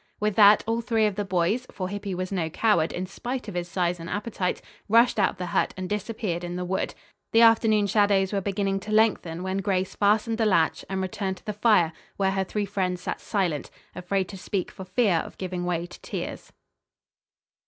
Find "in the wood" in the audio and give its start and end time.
6.43-6.95